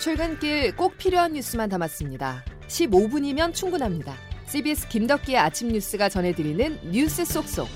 [0.00, 2.42] 출근길 꼭 필요한 뉴스만 담았습니다.
[2.68, 4.16] 15분이면 충분합니다.
[4.46, 7.68] CBS 김덕기의 아침 뉴스가 전해드리는 뉴스 속속.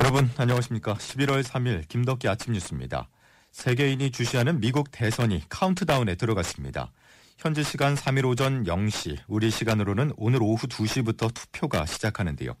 [0.00, 0.94] 여러분 안녕하십니까?
[0.94, 3.08] 11월 3일 김덕기 아침 뉴스입니다.
[3.52, 6.90] 세계인이 주시하는 미국 대선이 카운트다운에 들어갔습니다.
[7.38, 12.54] 현지 시간 3일 오전 0시, 우리 시간으로는 오늘 오후 2시부터 투표가 시작하는데요.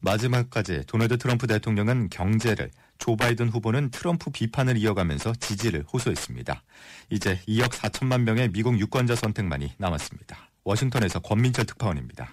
[0.00, 6.62] 마지막까지 도널드 트럼프 대통령은 경제를, 조 바이든 후보는 트럼프 비판을 이어가면서 지지를 호소했습니다.
[7.10, 10.48] 이제 2억 4천만 명의 미국 유권자 선택만이 남았습니다.
[10.64, 12.30] 워싱턴에서 권민철 특파원입니다.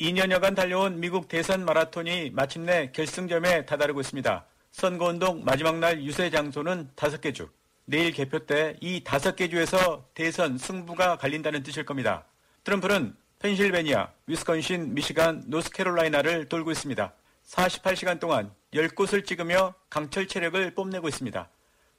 [0.00, 4.46] 2년여간 달려온 미국 대선 마라톤이 마침내 결승점에 다다르고 있습니다.
[4.70, 7.50] 선거운동 마지막 날 유세 장소는 5개 주.
[7.90, 12.24] 내일 개표 때이 5개 주에서 대선 승부가 갈린다는 뜻일 겁니다.
[12.62, 17.12] 트럼프는 펜실베니아, 위스콘신, 미시간, 노스캐롤라이나를 돌고 있습니다.
[17.48, 21.48] 48시간 동안 10곳을 찍으며 강철 체력을 뽐내고 있습니다.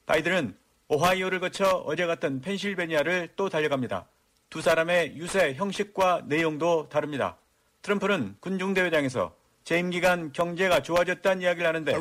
[0.06, 0.56] 바이든은
[0.88, 4.08] 오하이오를 거쳐 어제 갔던 펜실베니아를 또 달려갑니다.
[4.50, 7.36] 두 사람의 유세 형식과 내용도 다릅니다.
[7.82, 11.96] 트럼프는 군중대회장에서 재임 기간 경제가 좋아졌다는 이야기를 하는데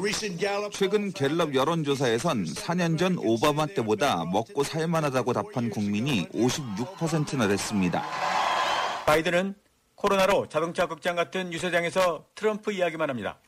[0.73, 8.05] 최근 갤럽 여론조사에선 4년 전 오바마 때보다 먹고 살만하다고 답한 국민이 56%나 됐습니다.
[9.07, 9.55] 바이든은
[9.95, 13.39] 코로나로 자동차 극장 같은 유세장에서 트럼프 이야기만 합니다.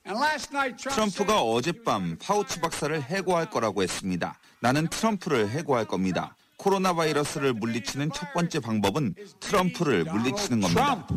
[0.78, 4.38] 트럼프가 어젯밤 파우치 박사를 해고할 거라고 했습니다.
[4.60, 6.36] 나는 트럼프를 해고할 겁니다.
[6.58, 11.08] 코로나 바이러스를 물리치는 첫 번째 방법은 트럼프를 물리치는 겁니다.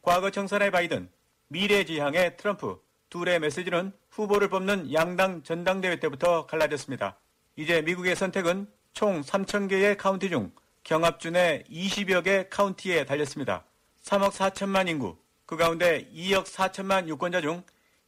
[0.00, 1.10] 과거 청산의 바이든,
[1.48, 7.18] 미래지향의 트럼프 둘의 메시지는 후보를 뽑는 양당 전당대회 때부터 갈라졌습니다.
[7.56, 10.52] 이제 미국의 선택은 총 3,000개의 카운티 중
[10.84, 13.64] 경합주의 20여 개 카운티에 달렸습니다.
[14.02, 17.62] 3억 4천만 인구, 그 가운데 2억 4천만 유권자 중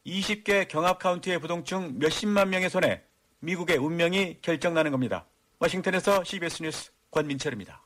[0.07, 3.03] 20개 경합 카운티의 부동층 몇십만 명의 손에
[3.41, 5.25] 미국의 운명이 결정나는 겁니다.
[5.59, 7.83] 워싱턴에서 CBS 뉴스 권민철입니다.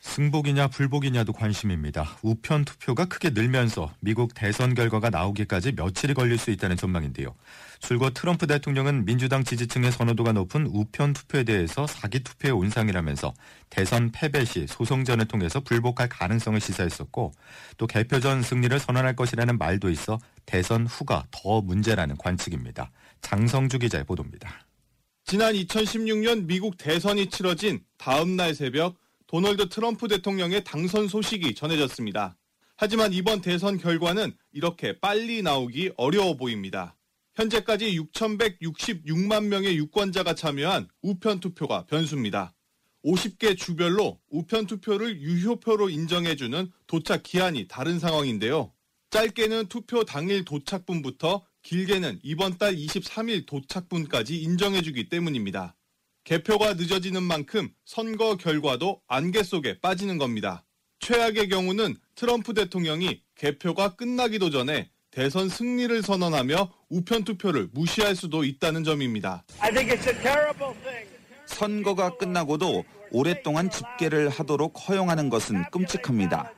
[0.00, 2.16] 승복이냐 불복이냐도 관심입니다.
[2.22, 7.34] 우편 투표가 크게 늘면서 미국 대선 결과가 나오기까지 며칠이 걸릴 수 있다는 전망인데요.
[7.80, 13.34] 줄곧 트럼프 대통령은 민주당 지지층의 선호도가 높은 우편 투표에 대해서 사기 투표의 온상이라면서
[13.68, 17.32] 대선 패배 시 소송전을 통해서 불복할 가능성을 시사했었고
[17.76, 22.90] 또 개표 전 승리를 선언할 것이라는 말도 있어 대선 후가 더 문제라는 관측입니다.
[23.20, 24.66] 장성주 기자의 보도입니다.
[25.24, 28.96] 지난 2016년 미국 대선이 치러진 다음 날 새벽
[29.30, 32.36] 도널드 트럼프 대통령의 당선 소식이 전해졌습니다.
[32.76, 36.96] 하지만 이번 대선 결과는 이렇게 빨리 나오기 어려워 보입니다.
[37.36, 42.56] 현재까지 6,166만 명의 유권자가 참여한 우편 투표가 변수입니다.
[43.04, 48.72] 50개 주별로 우편 투표를 유효표로 인정해주는 도착 기한이 다른 상황인데요.
[49.10, 55.76] 짧게는 투표 당일 도착분부터 길게는 이번 달 23일 도착분까지 인정해주기 때문입니다.
[56.24, 60.64] 개표가 늦어지는 만큼 선거 결과도 안개 속에 빠지는 겁니다.
[61.00, 68.84] 최악의 경우는 트럼프 대통령이 개표가 끝나기도 전에 대선 승리를 선언하며 우편 투표를 무시할 수도 있다는
[68.84, 69.44] 점입니다.
[71.46, 76.52] 선거가 끝나고도 오랫동안 집계를 하도록 허용하는 것은 끔찍합니다.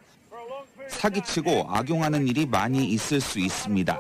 [0.89, 3.99] 사기치고 악용하는 일이 많이 있을 수 있습니다.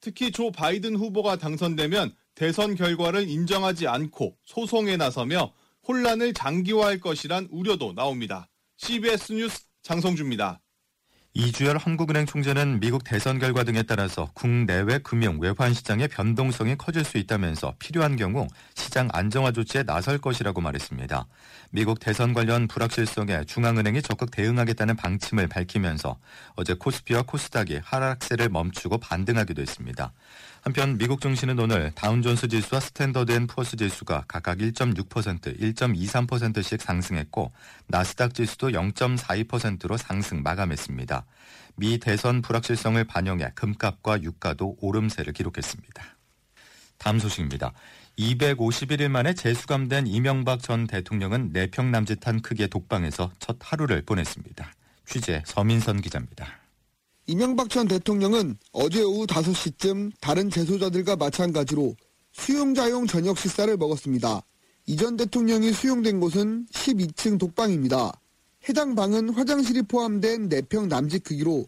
[0.00, 5.52] 특히 조 바이든 후보가 당선되면 대선 결과를 인정하지 않고 소송에 나서며
[5.88, 8.48] 혼란을 장기화할 것이란 우려도 나옵니다.
[8.76, 10.60] CBS 뉴스 장성주입니다.
[11.34, 17.18] 이주열 한국은행 총재는 미국 대선 결과 등에 따라서 국내외 금융 외환 시장의 변동성이 커질 수
[17.18, 18.46] 있다면서 필요한 경우
[18.88, 21.26] 시장 안정화 조치에 나설 것이라고 말했습니다.
[21.72, 26.16] 미국 대선 관련 불확실성에 중앙은행이 적극 대응하겠다는 방침을 밝히면서
[26.56, 30.12] 어제 코스피와 코스닥이 하락세를 멈추고 반등하기도 했습니다.
[30.62, 37.52] 한편 미국 증시는 오늘 다우존스 지수와 스탠더드 앤 푸어스 지수가 각각 1.6%, 1.23%씩 상승했고
[37.88, 41.26] 나스닥 지수도 0.42%로 상승 마감했습니다.
[41.76, 46.17] 미 대선 불확실성을 반영해 금값과 유가도 오름세를 기록했습니다.
[46.98, 47.72] 다음 소식입니다.
[48.18, 54.72] 251일 만에 재수감된 이명박 전 대통령은 네 평 남짓한 크기의 독방에서 첫 하루를 보냈습니다.
[55.06, 56.46] 취재 서민선 기자입니다.
[57.26, 61.94] 이명박 전 대통령은 어제 오후 5시쯤 다른 재소자들과 마찬가지로
[62.32, 64.42] 수용자용 저녁 식사를 먹었습니다.
[64.86, 68.12] 이전 대통령이 수용된 곳은 12층 독방입니다.
[68.68, 71.66] 해당 방은 화장실이 포함된 4평 남짓 크기로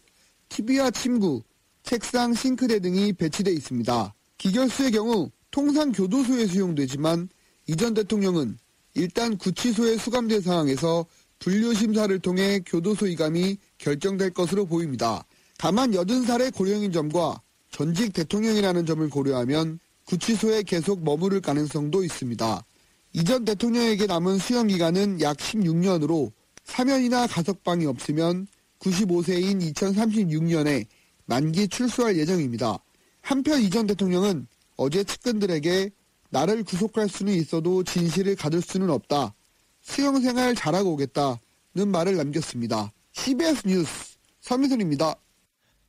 [0.49, 1.43] TV와 침구,
[1.83, 4.15] 책상, 싱크대 등이 배치돼 있습니다.
[4.41, 7.29] 기결수의 경우 통상 교도소에 수용되지만
[7.67, 8.57] 이전 대통령은
[8.95, 11.05] 일단 구치소에 수감된 상황에서
[11.39, 15.23] 분류 심사를 통해 교도소 이감이 결정될 것으로 보입니다.
[15.59, 17.39] 다만 80살의 고령인 점과
[17.71, 22.65] 전직 대통령이라는 점을 고려하면 구치소에 계속 머무를 가능성도 있습니다.
[23.13, 26.33] 이전 대통령에게 남은 수용 기간은 약 16년으로
[26.65, 28.47] 사면이나 가석방이 없으면
[28.79, 30.87] 95세인 2036년에
[31.27, 32.79] 만기 출소할 예정입니다.
[33.23, 34.47] 한편 이전 대통령은
[34.77, 35.91] 어제 측근들에게
[36.31, 39.35] 나를 구속할 수는 있어도 진실을 가질 수는 없다.
[39.83, 42.93] 수용 생활 잘하고 오겠다는 말을 남겼습니다.
[43.13, 45.15] CBS 뉴스 서미순입니다.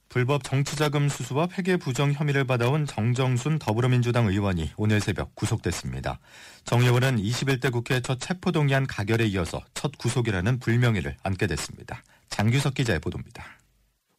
[0.10, 6.20] 불법 정치자금 수수와 회계 부정 혐의를 받아온 정정순 더불어민주당 의원이 오늘 새벽 구속됐습니다.
[6.66, 12.04] 정 의원은 21대 국회 첫 체포동의안 가결에 이어서 첫 구속이라는 불명예를 안게 됐습니다.
[12.30, 13.61] 장규석 기자의 보도입니다.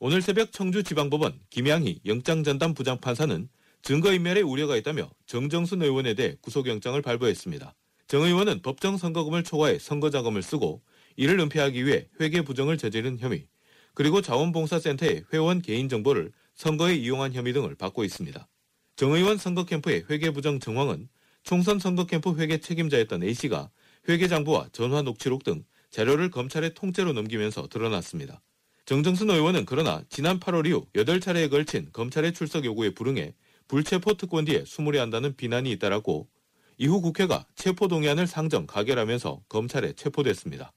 [0.05, 3.49] 오늘 새벽 청주지방법원 김양희 영장전담 부장판사는
[3.83, 7.73] 증거인멸에 우려가 있다며 정정순 의원에 대해 구속영장을 발부했습니다.
[8.09, 10.83] 정 의원은 법정 선거금을 초과해 선거자금을 쓰고
[11.15, 13.47] 이를 은폐하기 위해 회계 부정을 저지른 혐의,
[13.95, 18.49] 그리고 자원봉사센터의 회원 개인정보를 선거에 이용한 혐의 등을 받고 있습니다.
[18.97, 21.09] 정 의원 선거캠프의 회계 부정 정황은
[21.45, 23.71] 총선 선거캠프 회계 책임자였던 A씨가
[24.09, 28.43] 회계장부와 전화 녹취록 등 자료를 검찰에 통째로 넘기면서 드러났습니다.
[28.93, 33.33] 정정순 의원은 그러나 지난 8월 이후 8차례에 걸친 검찰의 출석 요구에 불응해
[33.67, 36.29] 불체포 특권 뒤에 수물이 한다는 비난이 잇따랐고
[36.77, 40.75] 이후 국회가 체포 동의안을 상정 가결하면서 검찰에 체포됐습니다.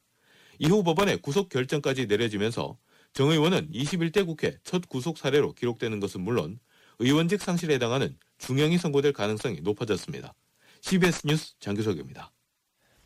[0.60, 2.78] 이후 법원의 구속 결정까지 내려지면서
[3.12, 6.58] 정 의원은 21대 국회 첫 구속 사례로 기록되는 것은 물론
[7.00, 10.34] 의원직 상실에 해당하는 중형이 선고될 가능성이 높아졌습니다.
[10.80, 12.32] CBS 뉴스 장규석입니다.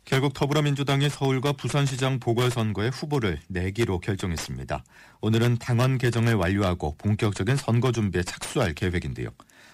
[0.04, 4.84] 결국 더불어민주당이 서울과 부산시장 보궐선거에 후보를 내기로 결정했습니다.
[5.20, 9.28] 오늘은 당원 개정을 완료하고 본격적인 선거 준비에 착수할 계획인데요.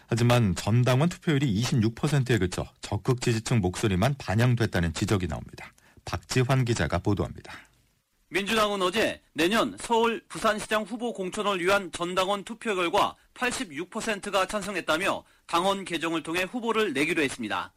[0.09, 5.73] 하지만 전 당원 투표율이 26%에 그쳐 적극 지지층 목소리만 반영됐다는 지적이 나옵니다.
[6.05, 7.53] 박지환 기자가 보도합니다.
[8.29, 16.23] 민주당은 어제 내년 서울 부산시장 후보 공천을 위한 전당원 투표 결과 86%가 찬성했다며 당원 개정을
[16.23, 17.73] 통해 후보를 내기로 했습니다.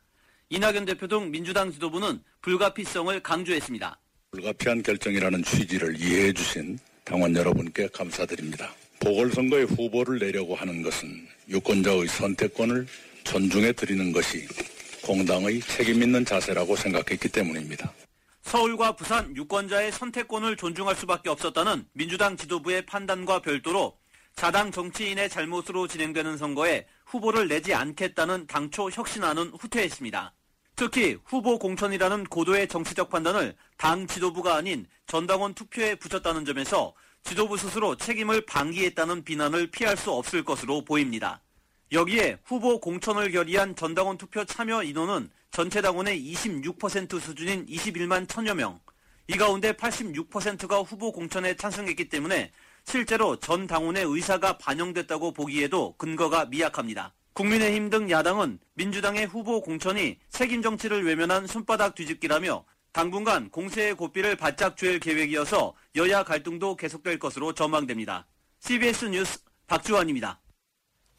[0.51, 3.99] 이낙연 대표 등 민주당 지도부는 불가피성을 강조했습니다.
[4.31, 8.73] 불가피한 결정이라는 취지를 이해해 주신 당원 여러분께 감사드립니다.
[8.99, 12.87] 보궐선거에 후보를 내려고 하는 것은 유권자의 선택권을
[13.25, 14.47] 존중해 드리는 것이
[15.03, 17.93] 공당의 책임 있는 자세라고 생각했기 때문입니다.
[18.41, 23.99] 서울과 부산 유권자의 선택권을 존중할 수밖에 없었다는 민주당 지도부의 판단과 별도로
[24.35, 30.33] 자당 정치인의 잘못으로 진행되는 선거에 후보를 내지 않겠다는 당초 혁신안은 후퇴했습니다.
[30.79, 37.97] 특히 후보 공천이라는 고도의 정치적 판단을 당 지도부가 아닌 전당원 투표에 붙였다는 점에서 지도부 스스로
[37.97, 41.41] 책임을 방기했다는 비난을 피할 수 없을 것으로 보입니다.
[41.91, 48.79] 여기에 후보 공천을 결의한 전당원 투표 참여 인원은 전체 당원의 26% 수준인 21만 천여 명.
[49.27, 52.53] 이 가운데 86%가 후보 공천에 찬성했기 때문에
[52.85, 57.13] 실제로 전 당원의 의사가 반영됐다고 보기에도 근거가 미약합니다.
[57.33, 64.75] 국민의힘 등 야당은 민주당의 후보 공천이 책임 정치를 외면한 손바닥 뒤집기라며 당분간 공세의 고삐를 바짝
[64.75, 68.27] 조일 계획이어서 여야 갈등도 계속될 것으로 전망됩니다.
[68.59, 70.39] CBS 뉴스 박주환입니다.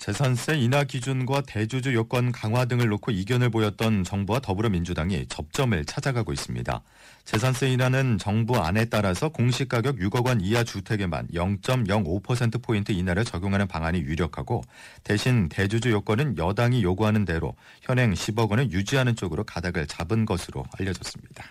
[0.01, 6.83] 재산세 인하 기준과 대주주 요건 강화 등을 놓고 이견을 보였던 정부와 더불어민주당이 접점을 찾아가고 있습니다.
[7.27, 14.63] 재산세 인하는 정부 안에 따라서 공시가격 6억 원 이하 주택에만 0.05%포인트 인하를 적용하는 방안이 유력하고
[15.05, 21.45] 대신 대주주 요건은 여당이 요구하는 대로 현행 10억 원을 유지하는 쪽으로 가닥을 잡은 것으로 알려졌습니다.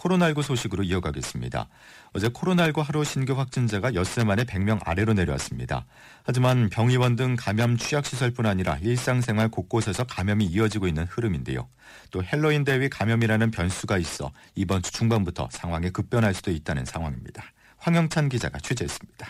[0.00, 1.68] 코로나19 소식으로 이어가겠습니다.
[2.12, 5.86] 어제 코로나19 하루 신규 확진자가 엿새 만에 100명 아래로 내려왔습니다.
[6.24, 11.68] 하지만 병의원 등 감염 취약시설뿐 아니라 일상생활 곳곳에서 감염이 이어지고 있는 흐름인데요.
[12.10, 17.44] 또 헬로윈 대위 감염이라는 변수가 있어 이번 주 중반부터 상황이 급변할 수도 있다는 상황입니다.
[17.76, 19.26] 황영찬 기자가 취재했습니다.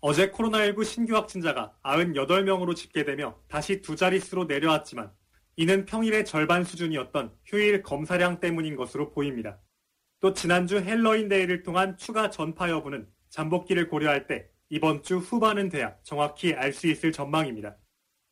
[0.00, 5.10] 어제 코로나19 신규 확진자가 98명으로 집계되며 다시 두 자릿수로 내려왔지만
[5.56, 9.58] 이는 평일의 절반 수준이었던 휴일 검사량 때문인 것으로 보입니다.
[10.20, 16.54] 또 지난주 헬로윈데이를 통한 추가 전파 여부는 잠복기를 고려할 때 이번 주 후반은 돼야 정확히
[16.54, 17.76] 알 수 있을 전망입니다.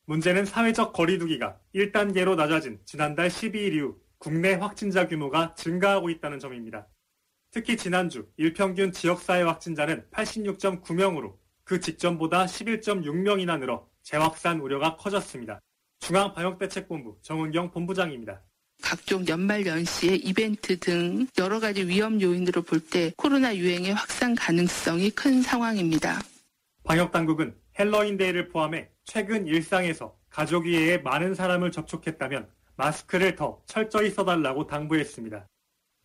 [0.05, 6.87] 문제는 사회적 거리두기가 1단계로 낮아진 지난달 12일 이후 국내 확진자 규모가 증가하고 있다는 점입니다.
[7.51, 15.59] 특히 지난주 일평균 지역사회 확진자는 86.9명으로 그 직전보다 11.6명이나 늘어 재확산 우려가 커졌습니다.
[15.99, 18.43] 중앙방역대책본부 정은경 본부장입니다.
[18.81, 25.09] 각종 연말 연시의 이벤트 등 여러 가지 위험 요인으로 볼 때 코로나 유행의 확산 가능성이
[25.09, 26.19] 큰 상황입니다.
[26.83, 35.47] 방역당국은 헬로윈데이를 포함해 최근 일상에서 가족 외에 많은 사람을 접촉했다면 마스크를 더 철저히 써달라고 당부했습니다.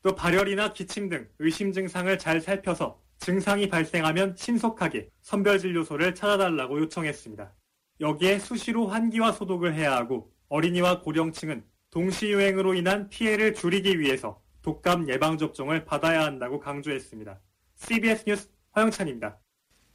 [0.02, 7.52] 또 발열이나 기침 등 의심 증상을 잘 살펴서 증상이 발생하면 신속하게 선별진료소를 찾아달라고 요청했습니다.
[8.00, 15.84] 여기에 수시로 환기와 소독을 해야 하고 어린이와 고령층은 동시유행으로 인한 피해를 줄이기 위해서 독감 예방접종을
[15.84, 17.38] 받아야 한다고 강조했습니다.
[17.76, 19.38] CBS 뉴스 화영찬입니다.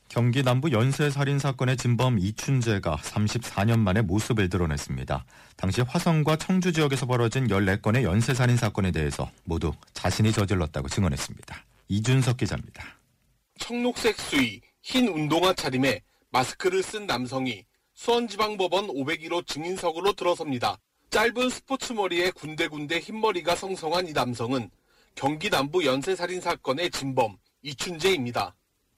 [0.08, 5.26] 경기 남부 연쇄 살인 사건의 진범 이춘재가 34년 만에 모습을 드러냈습니다.
[5.58, 11.66] 당시 화성과 청주 지역에서 벌어진 14건의 연쇄 살인 사건에 대해서 모두 자신이 저질렀다고 증언했습니다.
[11.90, 12.86] 이준석 기자입니다.
[13.60, 20.78] 청록색 수의, 흰 운동화 차림에 마스크를 쓴 남성이 수원지방법원 501호 증인석으로 들어섭니다.
[21.10, 24.70] 짧은 스포츠 머리에 군데군데 흰머리가 성성한 이 남성은
[25.16, 28.54] 경기 남부 연쇄살인 사건의 진범 이춘재입니다.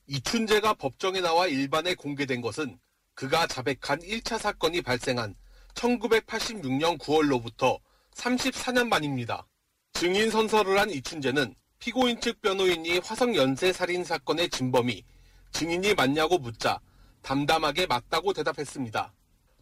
[0.07, 2.79] 이춘재가 법정에 나와 일반에 공개된 것은
[3.13, 5.35] 그가 자백한 1차 사건이 발생한
[5.75, 7.79] 1986년 9월로부터
[8.15, 9.45] 34년 만입니다.
[9.93, 15.03] 증인 선서를 한 이춘재는 피고인 측 변호인이 화성 연쇄 살인 사건의 진범이
[15.51, 16.79] 증인이 맞냐고 묻자
[17.21, 19.13] 담담하게 맞다고 대답했습니다.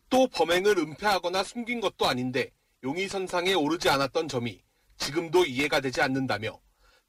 [0.10, 2.52] 또 범행을 은폐하거나 숨긴 것도 아닌데
[2.84, 4.62] 용의선상에 오르지 않았던 점이
[4.98, 6.60] 지금도 이해가 되지 않는다며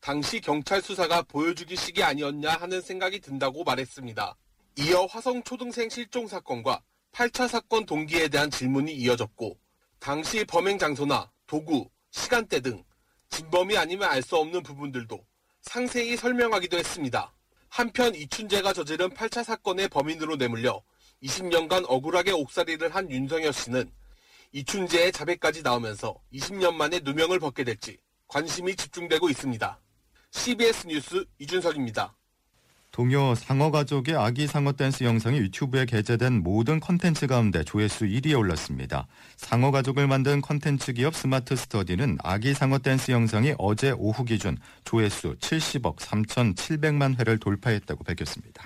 [0.00, 4.36] 당시 경찰 수사가 보여주기식이 아니었냐 하는 생각이 든다고 말했습니다.
[4.78, 9.58] 이어 화성 초등생 실종 사건과 8차 사건 동기에 대한 질문이 이어졌고
[9.98, 12.84] 당시 범행 장소나 도구, 시간대 등
[13.30, 15.24] 진범이 아니면 알 수 없는 부분들도
[15.62, 17.34] 상세히 설명하기도 했습니다.
[17.68, 20.82] 한편 이춘재가 저지른 8차 사건의 범인으로 내몰려
[21.22, 23.90] 20년간 억울하게 옥살이를 한 윤성여 씨는
[24.52, 27.98] 이춘재의 자백까지 나오면서 20년 만에 누명을 벗게 될지
[28.28, 29.78] 관심이 집중되고 있습니다.
[30.30, 32.14] CBS 뉴스 이준석입니다.
[32.90, 39.06] 동요 상어 가족의 아기 상어 댄스 영상이 유튜브에 게재된 모든 컨텐츠 가운데 조회수 1위에 올랐습니다.
[39.36, 45.36] 상어 가족을 만든 컨텐츠 기업 스마트 스터디는 아기 상어 댄스 영상이 어제 오후 기준 조회수
[45.36, 48.64] 70억 3,700만 회를 돌파했다고 밝혔습니다.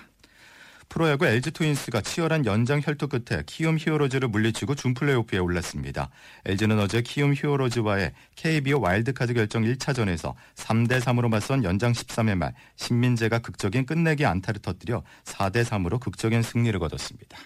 [0.93, 6.11] 프로야구 LG 트윈스가 치열한 연장 혈투 끝에 키움 히어로즈를 물리치고 준 플레이오프에 올랐습니다.
[6.45, 13.39] LG는 어제 키움 히어로즈와의 KBO 와일드카드 결정 1차전에서 3대 3으로 맞선 연장 13회 말 신민재가
[13.39, 17.39] 극적인 끝내기 안타를 터뜨려 4대 3으로 극적인 승리를 거뒀습니다.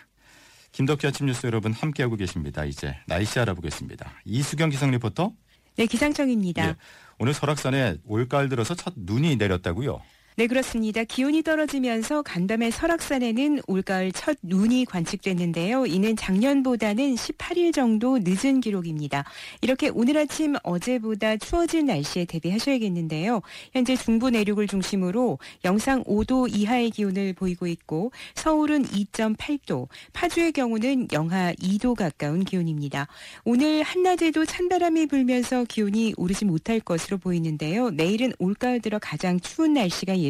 [0.74, 2.66] 김덕희 아침 뉴스 여러분 함께하고 계십니다.
[2.66, 4.12] 이제 날씨 알아보겠습니다.
[4.26, 5.32] 이수경 기상 리포터.
[5.78, 6.68] 네, 기상청입니다.
[6.68, 6.76] 예,
[7.18, 10.02] 오늘 설악산에 올가을 들어서 첫 눈이 내렸다고요?
[10.40, 11.04] 네, 그렇습니다.
[11.04, 15.88] 기온이 떨어지면서 간담회 설악산에는 올가을 첫 눈이 관측됐는데요.
[15.88, 19.26] 이는 작년보다는 18일 정도 늦은 기록입니다.
[19.62, 23.42] 이렇게 오늘 아침 어제보다 추워진 날씨에 대비하셔야겠는데요.
[23.74, 31.52] 현재 중부 내륙을 중심으로 영상 5도 이하의 기온을 보이고 있고 서울은 2.8도, 파주의 경우는 영하
[31.54, 33.08] 2도 가까운 기온입니다.
[33.44, 37.90] 오늘 한낮에도 찬바람이 불면서 기온이 오르지 못할 것으로 보이는데요.
[37.90, 40.27] 내일은 올가을 들어 가장 추운 날씨가 예상됩니다.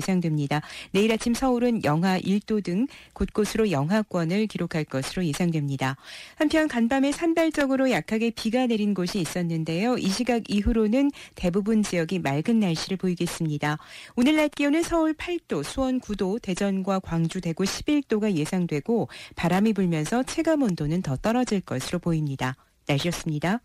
[0.91, 5.97] 내일 아침 서울은 영하 1도 등 곳곳으로 영하권을 기록할 것으로 예상됩니다.
[6.35, 9.97] 한편 간밤에 산발적으로 약하게 비가 내린 곳이 있었는데요.
[9.97, 13.77] 이 시각 이후로는 대부분 지역이 맑은 날씨를 보이겠습니다.
[14.15, 20.63] 오늘 낮 기온은 서울 8도, 수원 9도, 대전과 광주, 대구 11도가 예상되고 바람이 불면서 체감
[20.63, 22.55] 온도는 더 떨어질 것으로 보입니다.
[22.87, 23.61] 날씨였습니다.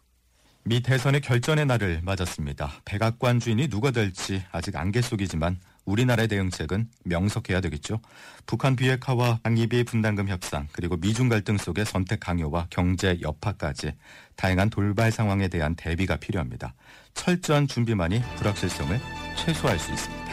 [0.65, 2.73] 미 대선의 결전의 날을 맞았습니다.
[2.85, 8.01] 백악관 주인이 누가 될지 아직 안개 속이지만 우리나라의 대응책은 명석해야 되겠죠.
[8.47, 13.93] 북한 비핵화와 방위비 분담금 협상 그리고 미중 갈등 속의 선택 강요와 경제 여파까지
[14.37, 16.75] 다양한 돌발 상황에 대한 대비가 필요합니다.
[17.15, 19.01] 철저한 준비만이 불확실성을
[19.37, 20.25] 최소화할 수 있습니다.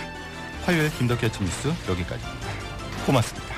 [0.66, 2.48] 화요일 아침 뉴스 여기까지입니다.
[3.06, 3.49] 고맙습니다.